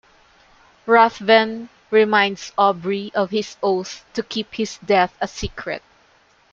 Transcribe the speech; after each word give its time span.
Ruthven 0.87 1.69
reminds 1.91 2.53
Aubrey 2.57 3.11
of 3.13 3.29
his 3.29 3.57
oath 3.61 4.03
to 4.13 4.23
keep 4.23 4.55
his 4.55 4.79
death 4.83 5.15
a 5.21 5.27
secret. 5.27 5.83